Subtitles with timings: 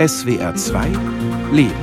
[0.00, 0.86] SWR 2
[1.52, 1.74] Leben.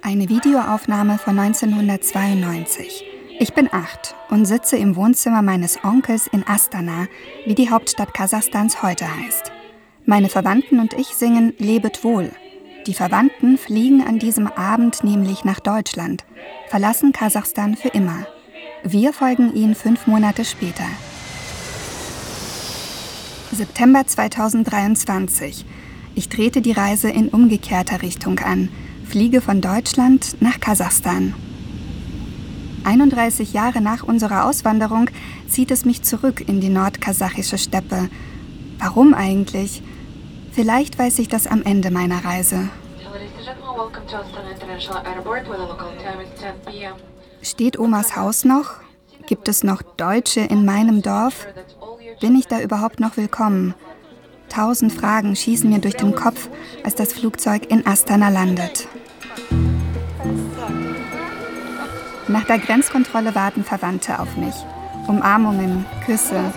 [0.00, 3.04] Eine Videoaufnahme von 1992.
[3.38, 7.06] Ich bin acht und sitze im Wohnzimmer meines Onkels in Astana,
[7.44, 9.52] wie die Hauptstadt Kasachstans heute heißt.
[10.06, 12.30] Meine Verwandten und ich singen Lebet wohl.
[12.86, 16.24] Die Verwandten fliegen an diesem Abend nämlich nach Deutschland,
[16.68, 18.26] verlassen Kasachstan für immer.
[18.84, 20.84] Wir folgen ihnen fünf Monate später.
[23.52, 25.64] September 2023.
[26.14, 28.68] Ich trete die Reise in umgekehrter Richtung an,
[29.04, 31.34] fliege von Deutschland nach Kasachstan.
[32.84, 35.10] 31 Jahre nach unserer Auswanderung
[35.48, 38.08] zieht es mich zurück in die nordkasachische Steppe.
[38.78, 39.82] Warum eigentlich?
[40.52, 42.68] Vielleicht weiß ich das am Ende meiner Reise.
[47.48, 48.74] Steht Omas Haus noch?
[49.26, 51.46] Gibt es noch Deutsche in meinem Dorf?
[52.20, 53.74] Bin ich da überhaupt noch willkommen?
[54.50, 56.50] Tausend Fragen schießen mir durch den Kopf,
[56.84, 58.86] als das Flugzeug in Astana landet.
[62.28, 64.54] Nach der Grenzkontrolle warten Verwandte auf mich.
[65.06, 66.52] Umarmungen, Küsse.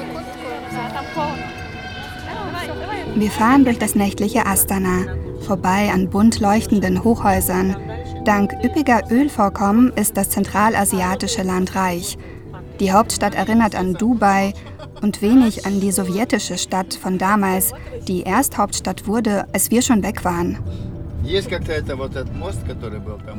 [3.15, 5.05] Wir fahren durch das nächtliche Astana,
[5.47, 7.77] vorbei an bunt leuchtenden Hochhäusern.
[8.25, 12.19] Dank üppiger Ölvorkommen ist das zentralasiatische Land reich.
[12.79, 14.53] Die Hauptstadt erinnert an Dubai
[15.01, 17.73] und wenig an die sowjetische Stadt von damals,
[18.07, 20.59] die erst Hauptstadt wurde, als wir schon weg waren.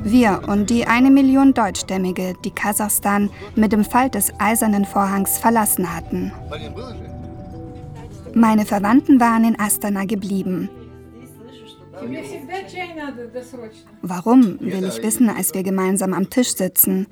[0.03, 5.95] Wir und die eine Million Deutschstämmige, die Kasachstan mit dem Fall des Eisernen Vorhangs verlassen
[5.95, 6.33] hatten.
[8.35, 10.69] Meine Verwandten waren in Astana geblieben.
[14.03, 17.07] Warum, will ich wissen, als wir gemeinsam am Tisch sitzen.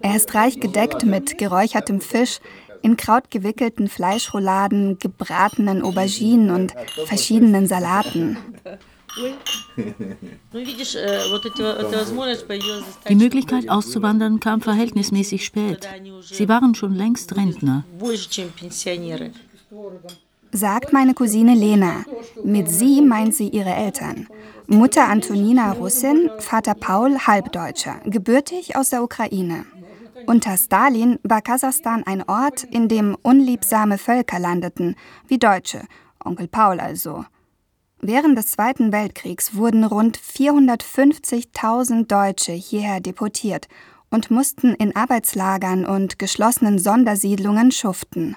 [0.00, 2.40] Er ist reich gedeckt mit geräuchertem Fisch,
[2.82, 6.74] in Kraut gewickelten Fleischrouladen, gebratenen Auberginen und
[7.06, 8.36] verschiedenen Salaten.
[13.08, 15.88] Die Möglichkeit auszuwandern kam verhältnismäßig spät.
[16.22, 17.84] Sie waren schon längst Rentner
[20.52, 22.04] sagt meine Cousine Lena.
[22.44, 24.28] Mit sie meint sie ihre Eltern.
[24.66, 29.64] Mutter Antonina Russin, Vater Paul Halbdeutscher, gebürtig aus der Ukraine.
[30.26, 35.82] Unter Stalin war Kasachstan ein Ort, in dem unliebsame Völker landeten, wie Deutsche,
[36.22, 37.24] Onkel Paul also.
[38.00, 43.68] Während des Zweiten Weltkriegs wurden rund 450.000 Deutsche hierher deportiert
[44.10, 48.36] und mussten in Arbeitslagern und geschlossenen Sondersiedlungen schuften.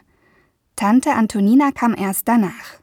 [0.76, 2.82] Tante Antonina kam erst danach.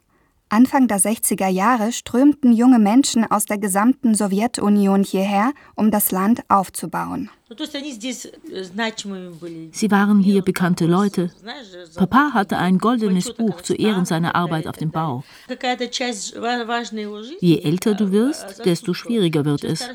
[0.50, 6.40] Anfang der 60er Jahre strömten junge Menschen aus der gesamten Sowjetunion hierher, um das Land
[6.48, 7.28] aufzubauen.
[9.72, 11.30] Sie waren hier bekannte Leute.
[11.96, 15.22] Papa hatte ein goldenes Buch zu Ehren seiner Arbeit auf dem Bau.
[17.40, 19.86] Je älter du wirst, desto schwieriger wird es.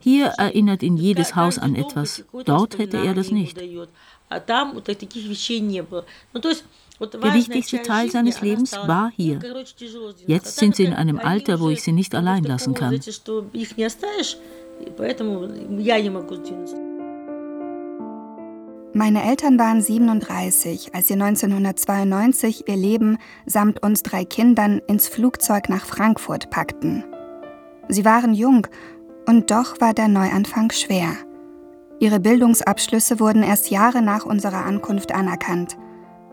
[0.00, 2.24] Hier erinnert ihn jedes Haus an etwas.
[2.44, 3.58] Dort hätte er das nicht.
[7.00, 9.38] Der wichtigste Teil seines Lebens war hier.
[10.26, 12.98] Jetzt sind sie in einem Alter, wo ich sie nicht allein lassen kann.
[18.94, 25.68] Meine Eltern waren 37, als sie 1992 ihr Leben samt uns drei Kindern ins Flugzeug
[25.68, 27.04] nach Frankfurt packten.
[27.88, 28.66] Sie waren jung
[29.26, 31.12] und doch war der Neuanfang schwer.
[32.00, 35.76] Ihre Bildungsabschlüsse wurden erst Jahre nach unserer Ankunft anerkannt.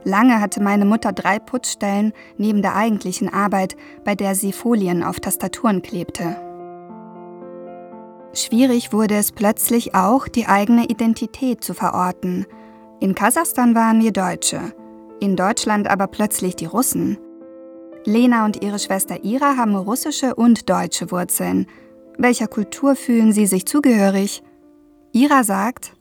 [0.05, 5.19] Lange hatte meine Mutter drei Putzstellen neben der eigentlichen Arbeit, bei der sie Folien auf
[5.19, 6.37] Tastaturen klebte.
[8.33, 12.45] Schwierig wurde es plötzlich auch, die eigene Identität zu verorten.
[12.99, 14.73] In Kasachstan waren wir Deutsche,
[15.19, 17.17] in Deutschland aber plötzlich die Russen.
[18.05, 21.65] Lena und ihre Schwester Ira haben russische und deutsche Wurzeln.
[22.19, 24.43] Welcher Kultur fühlen sie sich zugehörig?
[25.13, 25.94] Ira sagt,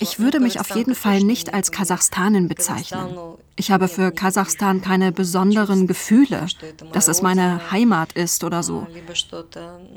[0.00, 3.08] ich würde mich auf jeden Fall nicht als Kasachstanin bezeichnen.
[3.56, 6.46] Ich habe für Kasachstan keine besonderen Gefühle,
[6.92, 8.86] dass es meine Heimat ist oder so.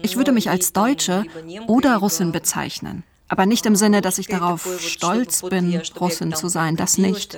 [0.01, 1.23] Ich würde mich als Deutsche
[1.67, 3.03] oder Russin bezeichnen.
[3.27, 7.37] Aber nicht im Sinne, dass ich darauf stolz bin, Russin zu sein, das nicht.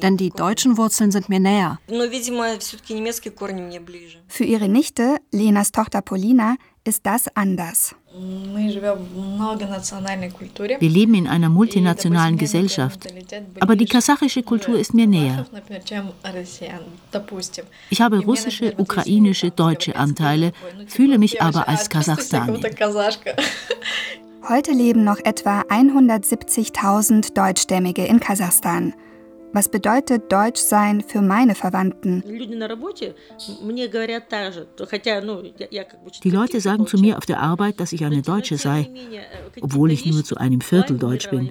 [0.00, 1.80] Denn die deutschen Wurzeln sind mir näher.
[4.28, 7.94] Für ihre Nichte, Lenas Tochter Polina, ist das anders.
[10.78, 13.06] Wir leben in einer multinationalen Gesellschaft,
[13.60, 15.46] aber die kasachische Kultur ist mir näher.
[17.90, 20.52] Ich habe russische, ukrainische, deutsche Anteile,
[20.86, 22.60] fühle mich aber als Kasachstanin.
[24.48, 28.92] Heute leben noch etwa 170.000 Deutschstämmige in Kasachstan.
[29.52, 32.22] Was bedeutet Deutsch sein für meine Verwandten?
[36.24, 38.90] Die Leute sagen zu mir auf der Arbeit, dass ich eine Deutsche sei,
[39.60, 41.50] obwohl ich nur zu einem Viertel Deutsch bin.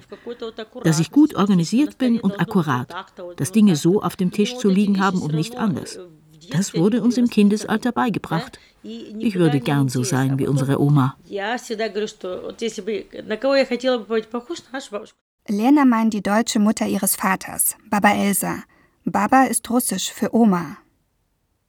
[0.82, 2.92] Dass ich gut organisiert bin und akkurat,
[3.36, 5.98] dass Dinge so auf dem Tisch zu liegen haben und nicht anders.
[6.50, 8.58] Das wurde uns im Kindesalter beigebracht.
[8.82, 11.16] Ich würde gern so sein wie unsere Oma.
[15.48, 18.62] Lena meint die deutsche Mutter ihres Vaters, Baba Elsa.
[19.04, 20.76] Baba ist russisch für Oma.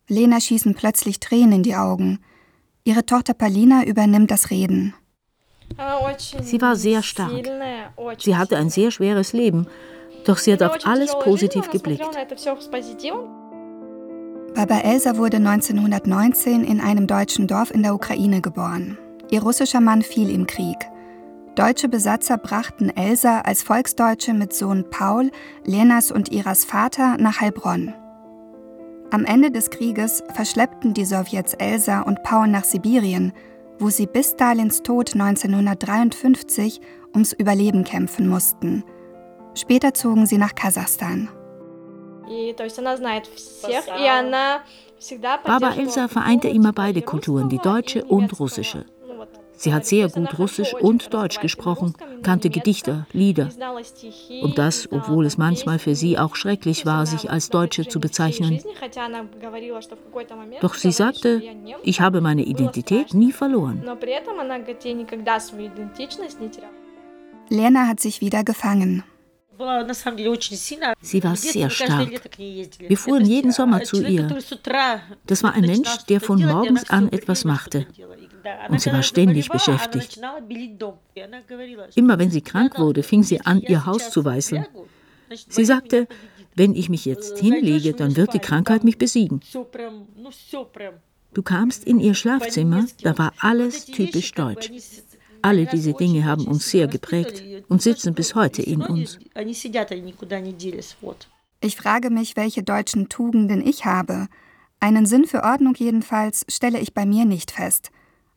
[0.07, 2.19] Lena schießen plötzlich Tränen in die Augen.
[2.83, 4.93] Ihre Tochter Palina übernimmt das Reden.
[6.43, 7.31] Sie war sehr stark.
[8.19, 9.65] Sie hatte ein sehr schweres Leben,
[10.25, 12.05] doch sie hat auf alles positiv geblickt.
[14.53, 18.99] Baba Elsa wurde 1919 in einem deutschen Dorf in der Ukraine geboren.
[19.31, 20.77] Ihr russischer Mann fiel im Krieg.
[21.55, 25.29] Deutsche Besatzer brachten Elsa als Volksdeutsche mit Sohn Paul,
[25.63, 27.93] Lenas und Iras Vater nach Heilbronn.
[29.11, 33.33] Am Ende des Krieges verschleppten die Sowjets Elsa und Paul nach Sibirien,
[33.77, 36.81] wo sie bis Stalins Tod 1953
[37.13, 38.83] ums Überleben kämpfen mussten.
[39.53, 41.29] Später zogen sie nach Kasachstan.
[45.45, 48.85] Baba Elsa vereinte immer beide Kulturen, die deutsche und russische.
[49.63, 53.49] Sie hat sehr gut Russisch und Deutsch gesprochen, kannte Gedichte, Lieder.
[54.41, 58.59] Und das, obwohl es manchmal für sie auch schrecklich war, sich als Deutsche zu bezeichnen.
[60.59, 61.41] Doch sie sagte,
[61.81, 63.81] ich habe meine Identität nie verloren.
[67.47, 69.03] Lena hat sich wieder gefangen.
[71.01, 72.09] Sie war sehr stark.
[72.37, 74.27] Wir fuhren jeden Sommer zu ihr.
[75.25, 77.87] Das war ein Mensch, der von morgens an etwas machte.
[78.69, 80.19] Und sie war ständig beschäftigt.
[81.95, 84.65] Immer wenn sie krank wurde, fing sie an, ihr Haus zu weißeln.
[85.47, 86.07] Sie sagte,
[86.55, 89.41] wenn ich mich jetzt hinlege, dann wird die Krankheit mich besiegen.
[91.33, 94.71] Du kamst in ihr Schlafzimmer, da war alles typisch deutsch.
[95.41, 99.19] Alle diese Dinge haben uns sehr geprägt und sitzen bis heute in uns.
[101.59, 104.27] Ich frage mich, welche deutschen Tugenden ich habe.
[104.79, 107.89] Einen Sinn für Ordnung jedenfalls stelle ich bei mir nicht fest.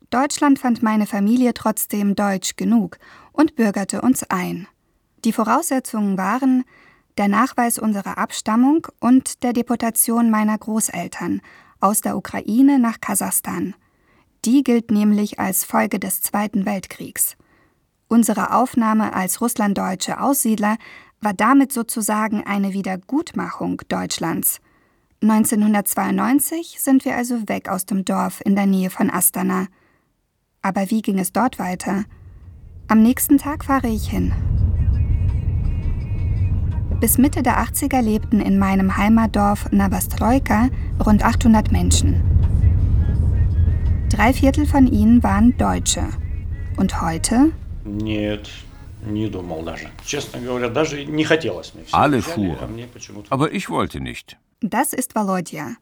[0.09, 2.97] Deutschland fand meine Familie trotzdem deutsch genug
[3.33, 4.67] und bürgerte uns ein.
[5.25, 6.63] Die Voraussetzungen waren
[7.17, 11.41] der Nachweis unserer Abstammung und der Deportation meiner Großeltern
[11.79, 13.75] aus der Ukraine nach Kasachstan.
[14.45, 17.35] Die gilt nämlich als Folge des Zweiten Weltkriegs.
[18.07, 20.77] Unsere Aufnahme als russlanddeutsche Aussiedler
[21.19, 24.61] war damit sozusagen eine Wiedergutmachung Deutschlands.
[25.21, 29.67] 1992 sind wir also weg aus dem Dorf in der Nähe von Astana.
[30.61, 32.05] Aber wie ging es dort weiter?
[32.87, 34.33] Am nächsten Tag fahre ich hin.
[36.99, 40.69] Bis Mitte der 80er lebten in meinem Heimatdorf Navastroika
[41.05, 42.23] rund 800 Menschen.
[44.09, 46.03] Drei Viertel von ihnen waren Deutsche.
[46.77, 47.51] Und heute?
[51.91, 52.83] Alle fuhren,
[53.29, 54.37] aber ich wollte nicht.
[54.61, 55.75] Das ist Volodya.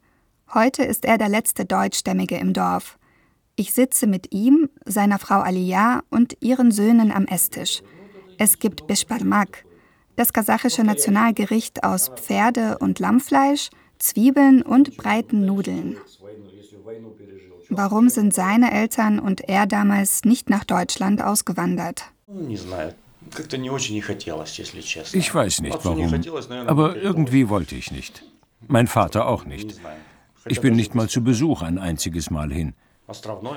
[0.54, 2.98] Heute ist er der letzte Deutschstämmige im Dorf.
[3.58, 7.82] Ich sitze mit ihm, seiner Frau Aliyah und ihren Söhnen am Esstisch.
[8.38, 9.64] Es gibt Bishparmak,
[10.18, 15.98] das kasachische Nationalgericht aus Pferde- und Lammfleisch, Zwiebeln und breiten Nudeln.
[17.70, 22.12] Warum sind seine Eltern und er damals nicht nach Deutschland ausgewandert?
[25.14, 26.14] Ich weiß nicht warum,
[26.68, 28.24] aber irgendwie wollte ich nicht.
[28.68, 29.80] Mein Vater auch nicht.
[30.46, 32.74] Ich bin nicht mal zu Besuch ein einziges Mal hin.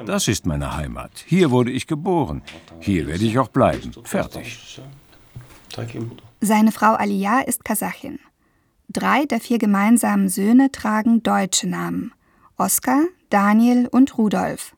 [0.07, 1.25] Das ist meine Heimat.
[1.26, 2.43] Hier wurde ich geboren.
[2.81, 3.93] Hier werde ich auch bleiben.
[4.05, 4.81] Fertig.
[6.40, 8.19] Seine Frau Aliyah ist Kasachin.
[8.88, 12.12] Drei der vier gemeinsamen Söhne tragen deutsche Namen.
[12.57, 14.75] Oskar, Daniel und Rudolf.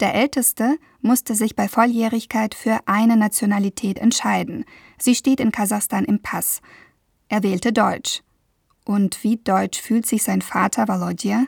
[0.00, 4.64] Der Älteste musste sich bei Volljährigkeit für eine Nationalität entscheiden.
[4.98, 6.60] Sie steht in Kasachstan im Pass.
[7.28, 8.22] Er wählte Deutsch.
[8.84, 11.46] Und wie deutsch fühlt sich sein Vater Volodya?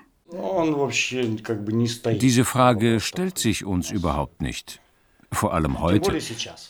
[2.21, 4.81] Diese Frage stellt sich uns überhaupt nicht.
[5.33, 6.19] Vor allem heute.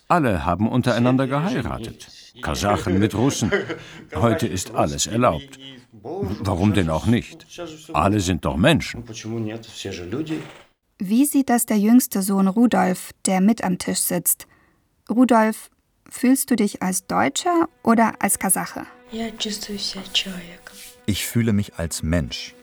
[0.09, 2.09] Alle haben untereinander geheiratet.
[2.41, 3.51] Kasachen mit Russen.
[4.15, 5.59] Heute ist alles erlaubt.
[5.93, 7.47] Warum denn auch nicht?
[7.93, 9.05] Alle sind doch Menschen.
[10.99, 14.47] Wie sieht das der jüngste Sohn Rudolf, der mit am Tisch sitzt?
[15.11, 15.69] Rudolf,
[16.09, 18.87] fühlst du dich als Deutscher oder als Kasache?
[21.07, 22.55] Ich fühle mich als Mensch.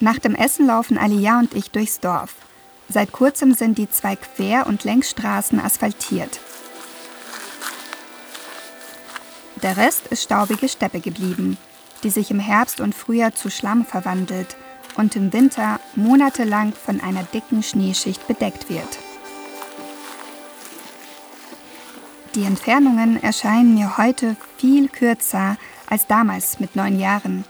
[0.00, 2.34] Nach dem Essen laufen Aliyah und ich durchs Dorf.
[2.88, 6.40] Seit kurzem sind die zwei Quer- und Längsstraßen asphaltiert.
[9.62, 11.58] Der Rest ist staubige Steppe geblieben,
[12.04, 14.56] die sich im Herbst und Frühjahr zu Schlamm verwandelt
[14.96, 18.98] und im Winter monatelang von einer dicken Schneeschicht bedeckt wird.
[22.36, 25.56] Die Entfernungen erscheinen mir heute viel kürzer
[25.88, 27.44] als damals mit neun Jahren.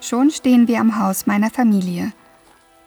[0.00, 2.12] Schon stehen wir am Haus meiner Familie.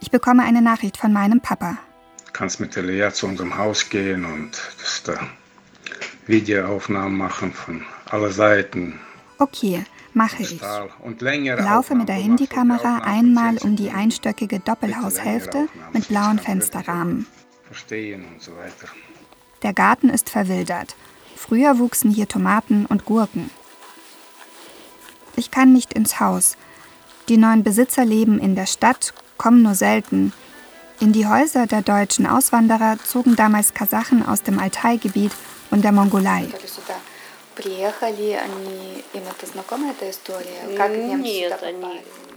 [0.02, 1.78] Ich bekomme eine Nachricht von meinem Papa.
[2.26, 4.52] Du kannst mit der Lea zu unserem Haus gehen und
[5.06, 5.20] da
[6.26, 9.00] Videoaufnahmen machen von aller Seiten.
[9.38, 10.60] Okay, mache ich.
[10.60, 17.28] Laufe mit der Handykamera einmal um die einstöckige Doppelhaushälfte mit blauen Fensterrahmen.
[17.68, 18.88] Verstehen und so weiter.
[19.62, 20.96] Der Garten ist verwildert.
[21.36, 23.50] Früher wuchsen hier Tomaten und Gurken.
[25.36, 26.58] Ich kann nicht ins Haus.
[27.30, 30.34] Die neuen Besitzer leben in der Stadt, kommen nur selten.
[31.00, 35.32] In die Häuser der deutschen Auswanderer zogen damals Kasachen aus dem Altai-Gebiet
[35.72, 36.48] und der Mongolei.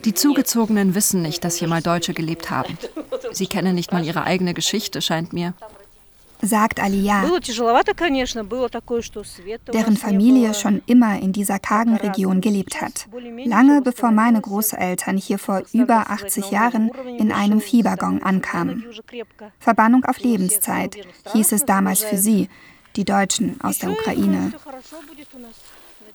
[0.05, 2.79] Die Zugezogenen wissen nicht, dass hier mal Deutsche gelebt haben.
[3.33, 5.55] Sie kennen nicht mal ihre eigene Geschichte, scheint mir
[6.43, 7.25] sagt Aliyah,
[9.73, 13.09] deren Familie schon immer in dieser kargen Region gelebt hat.
[13.45, 18.85] Lange bevor meine Großeltern hier vor über 80 Jahren in einem Viehwaggon ankamen.
[19.59, 20.97] Verbannung auf Lebenszeit
[21.33, 22.49] hieß es damals für sie,
[22.97, 24.53] die Deutschen aus der Ukraine.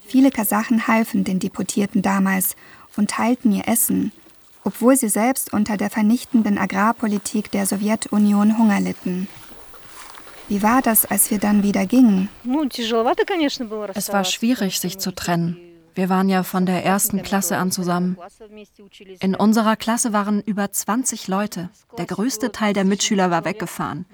[0.01, 2.55] Viele Kasachen halfen den Deportierten damals
[2.97, 4.11] und teilten ihr Essen,
[4.63, 9.27] obwohl sie selbst unter der vernichtenden Agrarpolitik der Sowjetunion Hunger litten.
[10.51, 12.27] Wie war das, als wir dann wieder gingen?
[13.93, 15.55] Es war schwierig, sich zu trennen.
[15.95, 18.17] Wir waren ja von der ersten Klasse an zusammen.
[19.21, 21.69] In unserer Klasse waren über 20 Leute.
[21.97, 24.05] Der größte Teil der Mitschüler war weggefahren.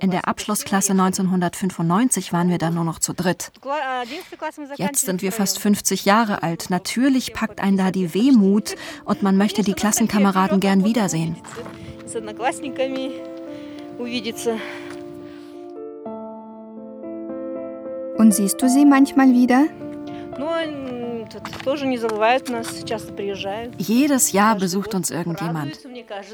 [0.00, 3.52] In der Abschlussklasse 1995 waren wir dann nur noch zu dritt.
[4.76, 6.70] Jetzt sind wir fast 50 Jahre alt.
[6.70, 11.36] Natürlich packt einen da die Wehmut und man möchte die Klassenkameraden gern wiedersehen.
[18.18, 19.66] Und siehst du sie manchmal wieder?
[23.78, 25.78] Jedes Jahr besucht uns irgendjemand.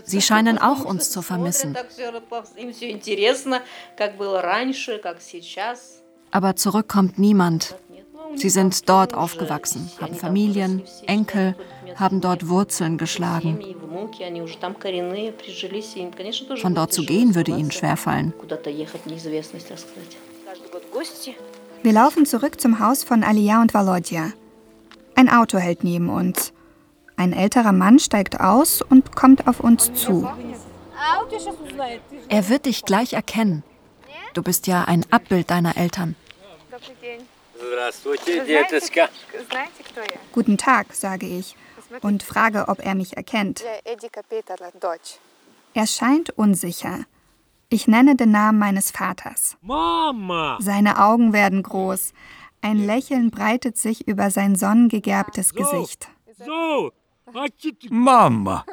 [0.04, 1.76] Sie scheinen auch uns zu vermissen.
[6.30, 7.76] Aber zurück kommt niemand.
[8.36, 11.54] Sie sind dort aufgewachsen, haben Familien, Enkel,
[11.96, 13.60] haben dort Wurzeln geschlagen.
[16.56, 18.32] Von dort zu gehen würde ihnen schwerfallen.
[21.84, 24.32] Wir laufen zurück zum Haus von Alia und Volodya.
[25.16, 26.54] Ein Auto hält neben uns.
[27.16, 30.26] Ein älterer Mann steigt aus und kommt auf uns zu.
[32.30, 33.62] Er wird dich gleich erkennen.
[34.32, 36.16] Du bist ja ein Abbild deiner Eltern.
[40.32, 41.54] Guten Tag, sage ich
[42.00, 43.62] und frage, ob er mich erkennt.
[45.74, 47.04] Er scheint unsicher.
[47.74, 49.56] Ich nenne den Namen meines Vaters.
[49.60, 50.58] Mama!
[50.60, 52.12] Seine Augen werden groß.
[52.62, 56.08] Ein Lächeln breitet sich über sein sonnengegerbtes so, Gesicht.
[56.38, 56.92] So.
[57.90, 58.64] Mama!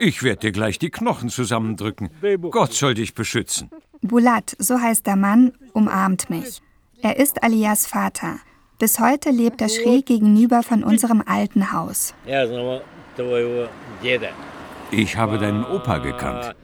[0.00, 2.10] Ich werde dir gleich die Knochen zusammendrücken.
[2.50, 3.70] Gott soll dich beschützen.
[4.02, 6.62] Bulat, so heißt der Mann, umarmt mich.
[7.00, 8.40] Er ist Alias Vater.
[8.80, 12.12] Bis heute lebt er schräg gegenüber von unserem alten Haus.
[14.90, 16.54] Ich habe deinen Opa gekannt.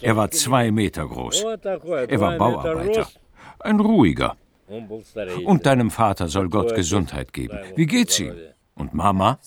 [0.00, 1.42] Er war zwei Meter groß.
[1.42, 3.06] Er war Bauarbeiter.
[3.60, 4.36] Ein ruhiger.
[5.44, 7.58] Und deinem Vater soll Gott Gesundheit geben.
[7.74, 8.34] Wie geht's ihm?
[8.76, 9.38] Und Mama?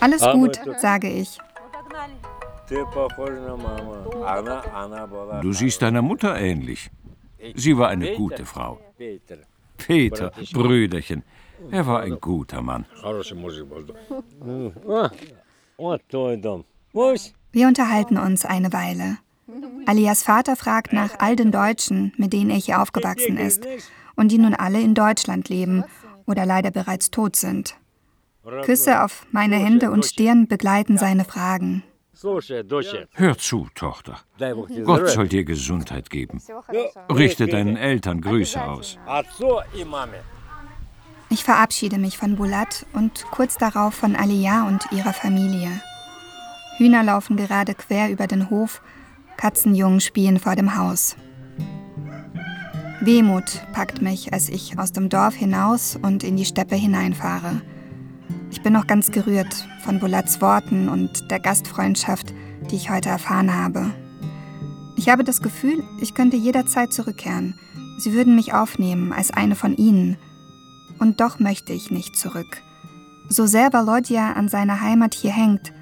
[0.00, 1.38] Alles gut, sage ich.
[5.40, 6.90] Du siehst deiner Mutter ähnlich.
[7.54, 8.78] Sie war eine gute Frau.
[9.78, 11.22] Peter, Brüderchen,
[11.70, 12.86] er war ein guter Mann.
[17.52, 19.18] Wir unterhalten uns eine Weile.
[19.86, 23.66] Alias Vater fragt nach all den Deutschen, mit denen er hier aufgewachsen ist
[24.16, 25.84] und die nun alle in Deutschland leben
[26.26, 27.76] oder leider bereits tot sind.
[28.64, 31.82] Küsse auf meine Hände und Stirn begleiten seine Fragen.
[33.12, 34.18] Hör zu, Tochter.
[34.84, 36.42] Gott soll dir Gesundheit geben.
[37.10, 38.98] Richte deinen Eltern Grüße aus.
[41.30, 45.70] Ich verabschiede mich von Bulat und kurz darauf von Aliyah und ihrer Familie.
[46.78, 48.80] Hühner laufen gerade quer über den Hof,
[49.36, 51.16] Katzenjungen spielen vor dem Haus.
[53.00, 57.60] Wehmut packt mich, als ich aus dem Dorf hinaus und in die Steppe hineinfahre.
[58.50, 62.32] Ich bin noch ganz gerührt von Bulats Worten und der Gastfreundschaft,
[62.70, 63.90] die ich heute erfahren habe.
[64.96, 67.54] Ich habe das Gefühl, ich könnte jederzeit zurückkehren.
[67.98, 70.16] Sie würden mich aufnehmen als eine von ihnen.
[70.98, 72.62] Und doch möchte ich nicht zurück.
[73.28, 75.72] So sehr Volodya an seiner Heimat hier hängt,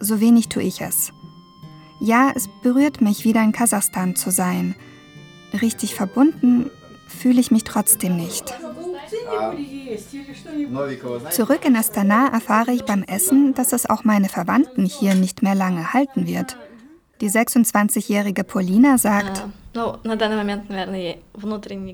[0.00, 1.12] so wenig tue ich es.
[2.00, 4.74] Ja, es berührt mich, wieder in Kasachstan zu sein.
[5.60, 6.70] Richtig verbunden
[7.06, 8.54] fühle ich mich trotzdem nicht.
[11.30, 15.54] Zurück in Astana erfahre ich beim Essen, dass es auch meine Verwandten hier nicht mehr
[15.54, 16.56] lange halten wird.
[17.20, 19.44] Die 26-jährige Polina sagt,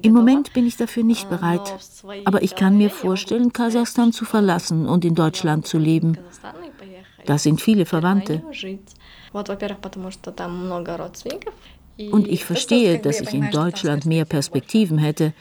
[0.03, 1.75] im Moment bin ich dafür nicht bereit,
[2.25, 6.17] aber ich kann mir vorstellen, Kasachstan zu verlassen und in Deutschland zu leben.
[7.27, 8.43] Da sind viele Verwandte.
[12.13, 15.33] Und ich verstehe, dass ich in Deutschland mehr Perspektiven hätte.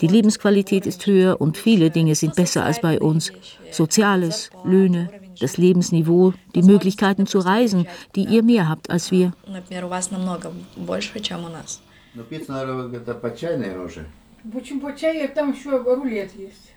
[0.00, 3.32] Die Lebensqualität ist höher und viele Dinge sind besser als bei uns.
[3.70, 5.10] Soziales, Löhne,
[5.40, 9.32] das Lebensniveau, die Möglichkeiten zu reisen, die ihr mehr habt als wir.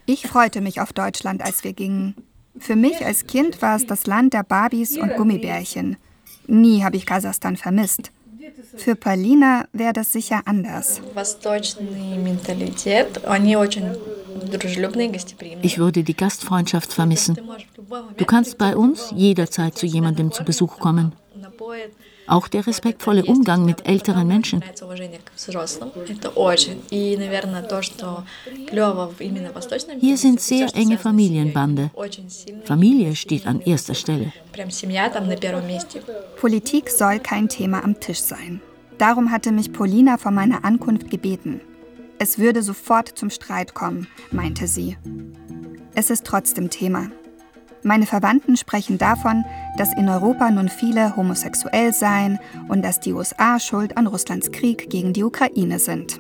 [0.05, 2.15] Ich freute mich auf Deutschland, als wir gingen.
[2.57, 5.97] Für mich als Kind war es das Land der Barbies und Gummibärchen.
[6.47, 8.11] Nie habe ich Kasachstan vermisst.
[8.77, 11.01] Für Paulina wäre das sicher anders.
[15.61, 17.39] Ich würde die Gastfreundschaft vermissen.
[18.17, 21.13] Du kannst bei uns jederzeit zu jemandem zu Besuch kommen.
[22.27, 24.63] Auch der respektvolle Umgang mit älteren Menschen.
[29.99, 31.91] Hier sind sehr enge Familienbande.
[32.63, 34.31] Familie steht an erster Stelle.
[36.39, 38.61] Politik soll kein Thema am Tisch sein.
[38.97, 41.61] Darum hatte mich Polina vor meiner Ankunft gebeten.
[42.19, 44.95] Es würde sofort zum Streit kommen, meinte sie.
[45.95, 47.07] Es ist trotzdem Thema.
[47.83, 49.43] Meine Verwandten sprechen davon,
[49.77, 54.89] dass in Europa nun viele homosexuell seien und dass die USA schuld an Russlands Krieg
[54.89, 56.19] gegen die Ukraine sind.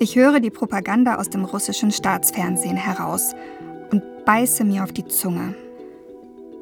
[0.00, 3.34] Ich höre die Propaganda aus dem russischen Staatsfernsehen heraus
[3.92, 5.54] und beiße mir auf die Zunge.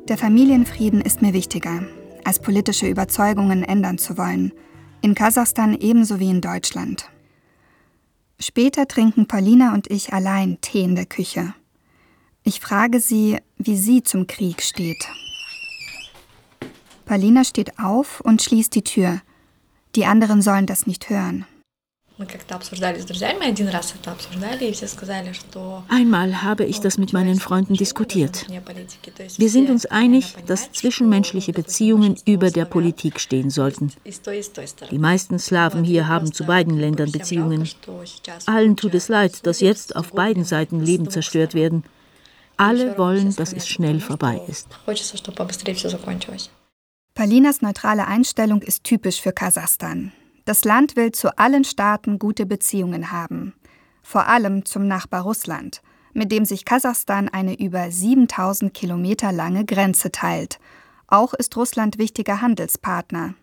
[0.08, 1.82] Der Familienfrieden ist mir wichtiger,
[2.24, 4.52] als politische Überzeugungen ändern zu wollen,
[5.00, 7.10] in Kasachstan ebenso wie in Deutschland.
[8.38, 11.54] Später trinken Paulina und ich allein Tee in der Küche.
[12.46, 15.08] Ich frage sie, wie sie zum Krieg steht.
[17.06, 19.22] Palina steht auf und schließt die Tür.
[19.96, 21.46] Die anderen sollen das nicht hören.
[25.88, 28.46] Einmal habe ich das mit meinen Freunden diskutiert.
[29.38, 33.90] Wir sind uns einig, dass zwischenmenschliche Beziehungen über der Politik stehen sollten.
[34.90, 37.68] Die meisten Slawen hier haben zu beiden Ländern Beziehungen.
[38.46, 41.84] Allen tut es leid, dass jetzt auf beiden Seiten Leben zerstört werden.
[42.56, 44.68] Alle wollen, dass es schnell vorbei ist.
[47.14, 50.12] Palinas neutrale Einstellung ist typisch für Kasachstan.
[50.44, 53.54] Das Land will zu allen Staaten gute Beziehungen haben,
[54.02, 55.80] vor allem zum Nachbar Russland,
[56.12, 60.58] mit dem sich Kasachstan eine über 7000 Kilometer lange Grenze teilt.
[61.06, 63.34] Auch ist Russland wichtiger Handelspartner.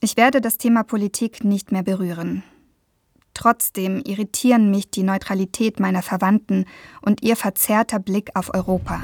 [0.00, 2.44] Ich werde das Thema Politik nicht mehr berühren.
[3.36, 6.64] Trotzdem irritieren mich die Neutralität meiner Verwandten
[7.02, 8.98] und ihr verzerrter Blick auf Europa.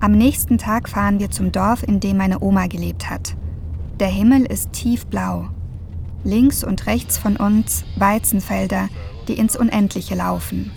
[0.00, 3.36] Am nächsten Tag fahren wir zum Dorf, in dem meine Oma gelebt hat.
[4.00, 5.48] Der Himmel ist tiefblau.
[6.24, 8.88] Links und rechts von uns Weizenfelder,
[9.28, 10.72] die ins Unendliche laufen.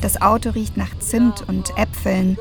[0.00, 2.38] Das Auto riecht nach Zimt und Äpfeln.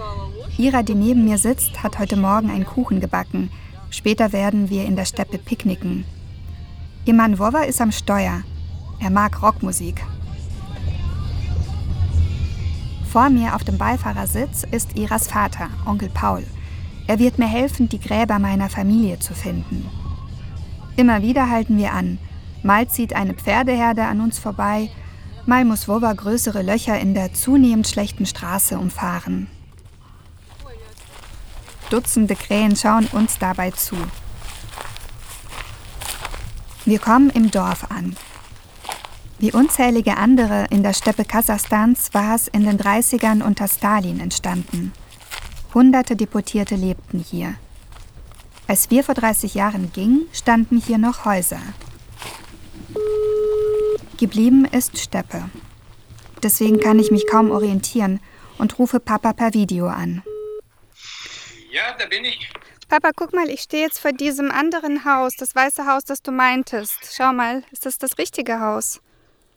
[0.58, 3.51] Ira, die neben mir sitzt, hat heute Morgen einen Kuchen gebacken,
[3.89, 6.06] Später werden wir in der Steppe picknicken.
[7.06, 8.43] Ihr Mann Wova ist am Steuer.
[8.99, 10.04] Er mag Rockmusik.
[13.12, 16.43] Vor mir auf dem Beifahrersitz ist Iras Vater, Onkel Paul.
[17.08, 19.89] Er wird mir helfen, die Gräber meiner Familie zu finden.
[20.95, 22.19] Immer wieder halten wir an.
[22.62, 24.91] Mal zieht eine Pferdeherde an uns vorbei,
[25.47, 29.47] mal muss Wova größere Löcher in der zunehmend schlechten Straße umfahren.
[31.89, 33.95] Dutzende Krähen schauen uns dabei zu.
[36.86, 38.15] Wir kommen im Dorf an.
[39.39, 44.91] Wie unzählige andere in der Steppe Kasachstans war es in den 30ern unter Stalin entstanden.
[45.73, 47.56] Hunderte Deportierte lebten hier.
[48.67, 51.62] Als wir vor 30 Jahren gingen, standen hier noch Häuser.
[54.17, 55.49] Geblieben ist Steppe.
[56.43, 58.19] Deswegen kann ich mich kaum orientieren
[58.58, 60.21] und rufe Papa per Video an.
[61.69, 62.49] Ja, da bin ich.
[62.88, 66.32] Papa, guck mal, ich stehe jetzt vor diesem anderen Haus, das weiße Haus, das du
[66.32, 66.97] meintest.
[67.15, 68.99] Schau mal, ist das das richtige Haus?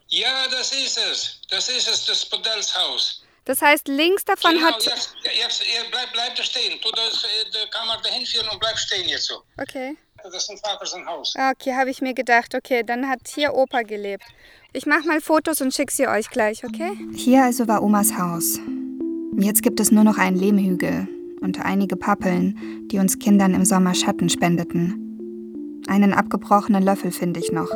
[0.09, 1.41] Ja, das ist es.
[1.49, 3.25] Das ist es, das Podelshaus.
[3.47, 4.85] Das heißt, links davon genau, hat.
[4.85, 6.79] Jetzt, jetzt, bleib, bleib da stehen.
[6.83, 9.43] Tu das, äh, die Kamera dahin führen und bleib stehen jetzt so.
[9.57, 9.97] Okay.
[10.23, 11.35] Das ist ein Vater sein Haus.
[11.37, 12.55] Ah, Okay, habe ich mir gedacht.
[12.55, 14.25] Okay, dann hat hier Opa gelebt.
[14.75, 16.93] Ich mache mal Fotos und schicke sie euch gleich, okay?
[17.17, 18.59] Hier also war Omas Haus.
[19.39, 21.09] Jetzt gibt es nur noch einen Lehmhügel
[21.43, 22.57] und einige Pappeln,
[22.91, 25.83] die uns Kindern im Sommer Schatten spendeten.
[25.89, 27.71] Einen abgebrochenen Löffel finde ich noch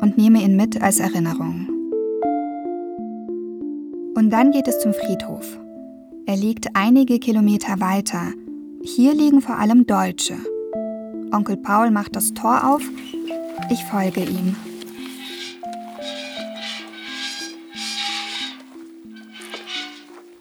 [0.00, 1.68] und nehme ihn mit als Erinnerung.
[4.14, 5.58] Und dann geht es zum Friedhof.
[6.26, 8.32] Er liegt einige Kilometer weiter.
[8.82, 10.36] Hier liegen vor allem Deutsche.
[11.32, 12.82] Onkel Paul macht das Tor auf.
[13.70, 14.54] Ich folge ihm.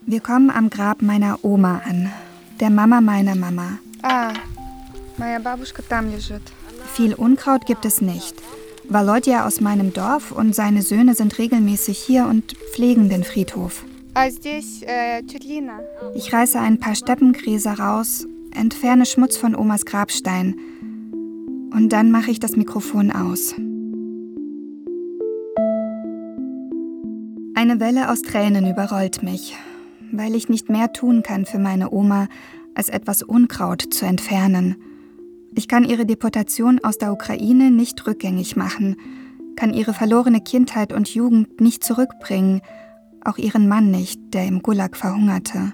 [0.06, 2.12] Wir kommen am Grab meiner Oma an,
[2.61, 3.79] der Mama meiner Mama.
[4.03, 4.33] Ah,
[5.19, 6.43] моя бабушка там лежит.
[6.95, 8.35] Viel Unkraut gibt es nicht.
[8.89, 13.85] Володя aus meinem Dorf und seine Söhne sind regelmäßig hier und pflegen den Friedhof.
[16.15, 20.55] Ich reiße ein paar Steppengräser raus, entferne Schmutz von Omas Grabstein
[21.73, 23.55] und dann mache ich das Mikrofon aus.
[27.55, 29.57] Eine Welle aus Tränen überrollt mich,
[30.12, 32.28] weil ich nicht mehr tun kann für meine Oma,
[32.76, 34.76] als etwas Unkraut zu entfernen.
[35.54, 38.96] Ich kann ihre Deportation aus der Ukraine nicht rückgängig machen,
[39.56, 42.62] kann ihre verlorene Kindheit und Jugend nicht zurückbringen,
[43.24, 45.74] auch ihren Mann nicht, der im Gulag verhungerte.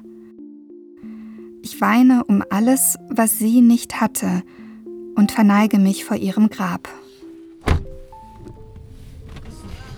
[1.61, 4.43] Ich weine um alles, was sie nicht hatte,
[5.15, 6.87] und verneige mich vor ihrem Grab.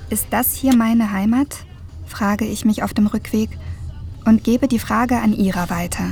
[0.10, 1.66] Ist das hier meine Heimat?
[2.06, 3.50] frage ich mich auf dem Rückweg
[4.30, 6.06] und gebe die Frage an Ira weiter.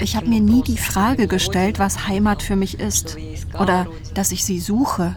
[0.00, 3.16] Ich habe mir nie die Frage gestellt, was Heimat für mich ist
[3.58, 5.16] oder dass ich sie suche.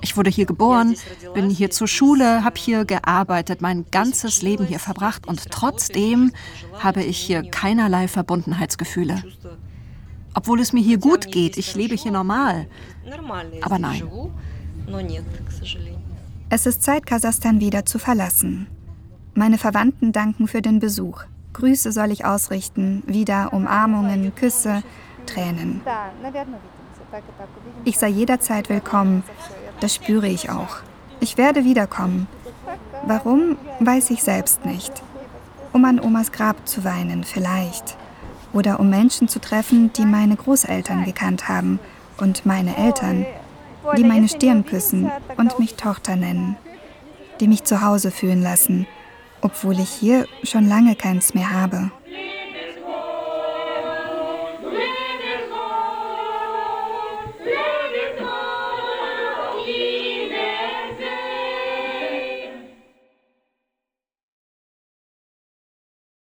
[0.00, 0.96] Ich wurde hier geboren,
[1.34, 6.32] bin hier zur Schule, habe hier gearbeitet, mein ganzes Leben hier verbracht und trotzdem
[6.78, 9.22] habe ich hier keinerlei Verbundenheitsgefühle.
[10.34, 12.66] Obwohl es mir hier gut geht, ich lebe hier normal.
[13.62, 14.02] Aber nein.
[16.54, 18.66] Es ist Zeit, Kasachstan wieder zu verlassen.
[19.32, 21.22] Meine Verwandten danken für den Besuch.
[21.54, 24.82] Grüße soll ich ausrichten, wieder Umarmungen, Küsse,
[25.24, 25.80] Tränen.
[27.86, 29.22] Ich sei jederzeit willkommen,
[29.80, 30.76] das spüre ich auch.
[31.20, 32.28] Ich werde wiederkommen.
[33.06, 34.92] Warum, weiß ich selbst nicht.
[35.72, 37.96] Um an Omas Grab zu weinen, vielleicht.
[38.52, 41.80] Oder um Menschen zu treffen, die meine Großeltern gekannt haben
[42.18, 43.24] und meine Eltern,
[43.96, 46.56] die meine Stirn küssen und mich Tochter nennen,
[47.40, 48.86] die mich zu Hause fühlen lassen,
[49.40, 51.90] obwohl ich hier schon lange keins mehr habe.